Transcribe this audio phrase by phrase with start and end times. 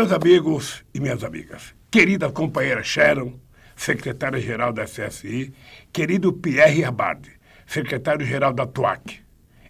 [0.00, 3.38] Meus amigos e minhas amigas, querida companheira Sharon,
[3.76, 5.52] secretária-geral da SSI,
[5.92, 7.30] querido Pierre Herbard,
[7.66, 9.20] secretário-geral da TUAC,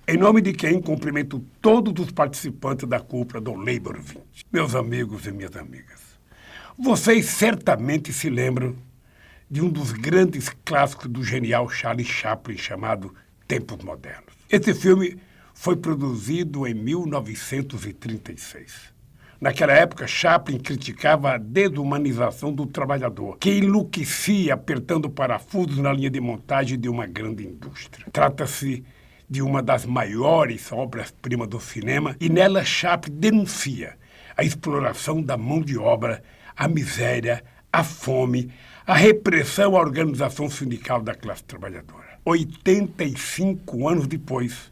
[0.06, 4.20] em nome de quem cumprimento todos os participantes da cúpula do Labor 20.
[4.52, 6.00] Meus amigos e minhas amigas,
[6.78, 8.76] vocês certamente se lembram
[9.50, 13.12] de um dos grandes clássicos do genial Charlie Chaplin chamado
[13.48, 14.32] Tempos Modernos.
[14.48, 15.20] Esse filme
[15.52, 18.99] foi produzido em 1936.
[19.40, 26.20] Naquela época, Chaplin criticava a desumanização do trabalhador, que enlouquecia apertando parafusos na linha de
[26.20, 28.06] montagem de uma grande indústria.
[28.12, 28.84] Trata-se
[29.28, 33.96] de uma das maiores obras-primas do cinema e nela Chaplin denuncia
[34.36, 36.22] a exploração da mão de obra,
[36.54, 38.52] a miséria, a fome,
[38.86, 42.18] a repressão à organização sindical da classe trabalhadora.
[42.26, 44.70] 85 anos depois,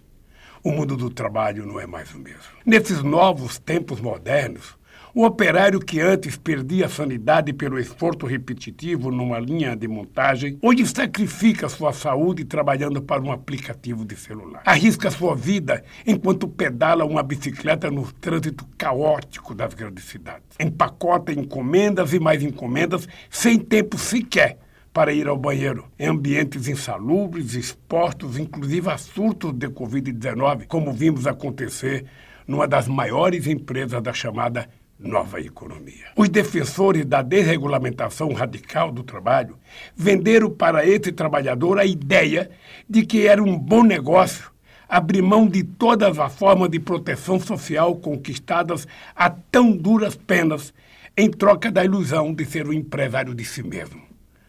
[0.63, 2.43] o mundo do trabalho não é mais o mesmo.
[2.65, 4.79] Nesses novos tempos modernos,
[5.15, 10.87] o operário que antes perdia a sanidade pelo esforço repetitivo numa linha de montagem, hoje
[10.87, 14.63] sacrifica sua saúde trabalhando para um aplicativo de celular.
[14.65, 20.45] Arrisca sua vida enquanto pedala uma bicicleta no trânsito caótico das grandes cidades.
[20.61, 24.59] Empacota encomendas e mais encomendas sem tempo sequer
[24.99, 31.25] para ir ao banheiro, em ambientes insalubres, expostos, inclusive a surtos de Covid-19, como vimos
[31.25, 32.05] acontecer
[32.49, 36.07] numa das maiores empresas da chamada nova economia.
[36.17, 39.57] Os defensores da desregulamentação radical do trabalho
[39.95, 42.51] venderam para esse trabalhador a ideia
[42.91, 44.51] de que era um bom negócio
[44.89, 50.75] abrir mão de todas as formas de proteção social conquistadas a tão duras penas
[51.17, 54.08] em troca da ilusão de ser o empresário de si mesmo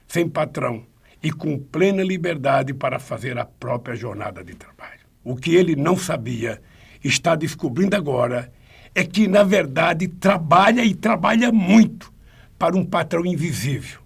[0.09, 0.83] sem patrão
[1.21, 4.99] e com plena liberdade para fazer a própria jornada de trabalho.
[5.23, 6.61] O que ele não sabia,
[7.03, 8.51] está descobrindo agora,
[8.95, 12.11] é que, na verdade, trabalha e trabalha muito
[12.57, 13.99] para um patrão invisível,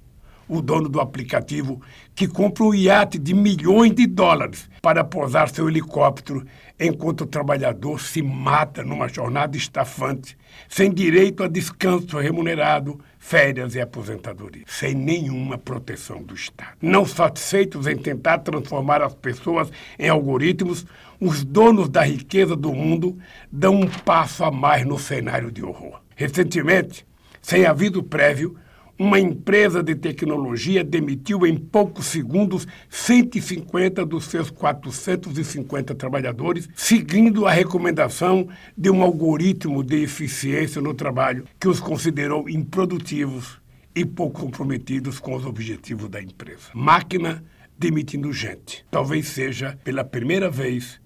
[0.57, 1.81] o dono do aplicativo
[2.15, 6.45] que compra um iate de milhões de dólares para posar seu helicóptero
[6.79, 13.81] enquanto o trabalhador se mata numa jornada estafante, sem direito a descanso remunerado, férias e
[13.81, 16.77] aposentadoria, sem nenhuma proteção do Estado.
[16.81, 20.85] Não satisfeitos em tentar transformar as pessoas em algoritmos,
[21.19, 23.17] os donos da riqueza do mundo
[23.51, 26.01] dão um passo a mais no cenário de horror.
[26.15, 27.05] Recentemente,
[27.41, 28.57] sem aviso prévio,
[28.97, 37.51] uma empresa de tecnologia demitiu em poucos segundos 150 dos seus 450 trabalhadores, seguindo a
[37.51, 43.61] recomendação de um algoritmo de eficiência no trabalho que os considerou improdutivos
[43.95, 46.69] e pouco comprometidos com os objetivos da empresa.
[46.73, 47.43] Máquina
[47.77, 48.85] demitindo gente.
[48.89, 51.01] Talvez seja pela primeira vez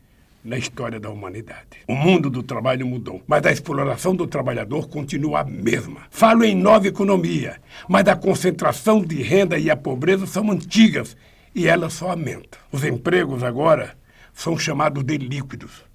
[0.47, 1.83] na história da humanidade.
[1.87, 6.01] O mundo do trabalho mudou, mas a exploração do trabalhador continua a mesma.
[6.09, 11.17] Falo em nova economia, mas a concentração de renda e a pobreza são antigas
[11.53, 12.59] e elas só aumentam.
[12.71, 13.95] Os empregos agora
[14.33, 15.86] são chamados de líquidos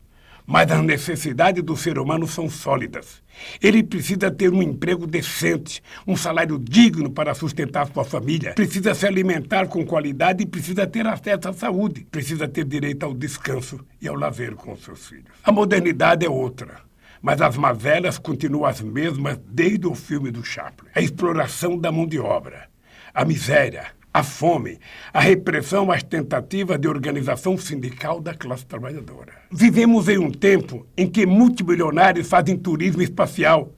[0.47, 3.23] mas as necessidades do ser humano são sólidas.
[3.61, 9.07] Ele precisa ter um emprego decente, um salário digno para sustentar sua família, precisa se
[9.07, 14.09] alimentar com qualidade e precisa ter acesso à saúde, precisa ter direito ao descanso e
[14.09, 15.27] ao lazer com seus filhos.
[15.43, 16.93] A modernidade é outra
[17.23, 20.91] mas as mazelas continuam as mesmas desde o filme do Chaplin.
[20.93, 22.69] A exploração da mão de obra,
[23.15, 24.79] a miséria, a fome,
[25.13, 29.33] a repressão às tentativas de organização sindical da classe trabalhadora.
[29.51, 33.73] Vivemos em um tempo em que multimilionários fazem turismo espacial,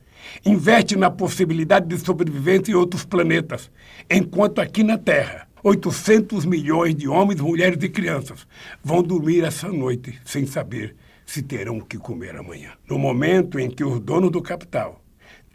[0.44, 3.70] investem na possibilidade de sobrevivência em outros planetas,
[4.10, 8.46] enquanto aqui na Terra, 800 milhões de homens, mulheres e crianças
[8.82, 12.72] vão dormir essa noite sem saber se terão o que comer amanhã.
[12.88, 15.02] No momento em que os donos do capital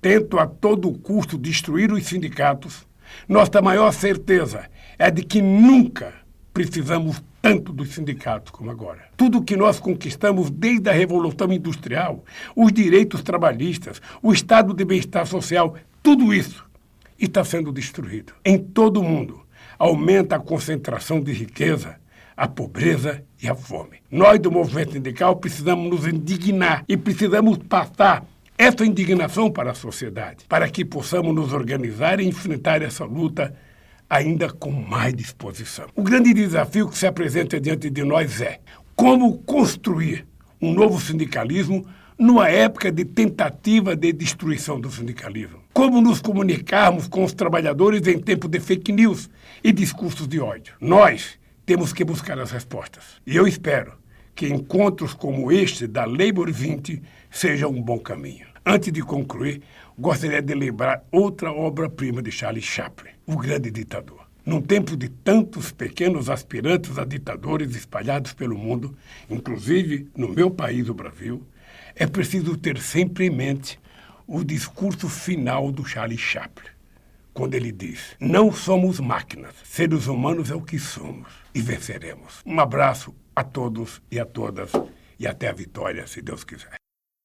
[0.02, 2.88] tentam a todo custo destruir os sindicatos,
[3.28, 6.14] nossa maior certeza é de que nunca
[6.54, 9.06] precisamos tanto dos sindicatos como agora.
[9.16, 12.24] Tudo o que nós conquistamos desde a Revolução Industrial,
[12.56, 16.66] os direitos trabalhistas, o estado de bem-estar social, tudo isso
[17.18, 18.34] está sendo destruído.
[18.44, 19.42] Em todo o mundo,
[19.78, 21.96] aumenta a concentração de riqueza,
[22.36, 23.98] a pobreza e a fome.
[24.10, 28.26] Nós do movimento sindical precisamos nos indignar e precisamos passar
[28.60, 33.56] essa indignação para a sociedade, para que possamos nos organizar e enfrentar essa luta
[34.10, 35.88] ainda com mais disposição.
[35.96, 38.60] O grande desafio que se apresenta diante de nós é
[38.98, 40.28] como construir
[40.62, 41.86] um novo sindicalismo
[42.18, 45.60] numa época de tentativa de destruição do sindicalismo.
[45.72, 49.30] Como nos comunicarmos com os trabalhadores em tempo de fake news
[49.64, 50.74] e discursos de ódio.
[50.82, 53.06] Nós temos que buscar as respostas.
[53.26, 53.94] E eu espero
[54.40, 58.48] que encontros como este da Labor 20 sejam um bom caminho.
[58.66, 59.62] Antes de concluir,
[59.98, 64.26] gostaria de lembrar outra obra-prima de Charlie Chaplin, O Grande Ditador.
[64.46, 68.96] Num tempo de tantos pequenos aspirantes a ditadores espalhados pelo mundo,
[69.30, 71.46] inclusive no meu país, o Brasil,
[71.94, 73.78] é preciso ter sempre em mente
[74.26, 76.70] o discurso final do Charlie Chaplin,
[77.40, 82.42] quando ele diz: Não somos máquinas, seres humanos é o que somos e venceremos.
[82.46, 84.74] Um abraço a todos e a todas
[85.18, 86.79] e até a vitória, se Deus quiser.